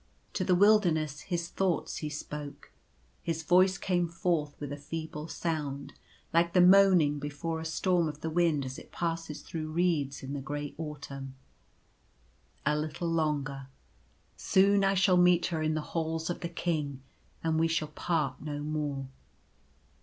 To 0.33 0.43
the 0.43 0.55
wilderness 0.55 1.19
his 1.19 1.47
thoughts 1.49 1.97
he 1.97 2.09
spoke. 2.09 2.71
His 3.21 3.43
voice 3.43 3.77
came 3.77 4.07
forth 4.07 4.55
with 4.59 4.73
a 4.73 4.75
feeble 4.75 5.27
sound, 5.27 5.93
like 6.33 6.53
the 6.53 6.59
moaning 6.59 7.19
before 7.19 7.59
a 7.59 7.65
storm 7.65 8.07
of 8.07 8.21
the 8.21 8.29
wind 8.31 8.65
as 8.65 8.79
it 8.79 8.91
passes 8.91 9.43
through 9.43 9.69
reeds 9.69 10.23
in 10.23 10.33
the 10.33 10.41
grey 10.41 10.73
autumn:" 10.79 11.35
A 12.65 12.75
little 12.75 13.11
longer. 13.11 13.67
Soon 14.37 14.83
I 14.83 14.95
shall 14.95 15.17
meet 15.17 15.45
her 15.53 15.61
in 15.61 15.75
the 15.75 15.81
Halls 15.93 16.29
1 16.29 16.39
5 16.39 16.41
6 16.41 16.41
T/ie 16.41 16.47
ghostly 16.47 16.49
Castle. 16.49 16.49
of 16.49 16.55
the 16.55 16.61
King; 16.61 17.03
and 17.43 17.59
we 17.59 17.67
shall 17.67 17.87
part 17.89 18.41
no 18.41 18.59
more. 18.61 19.07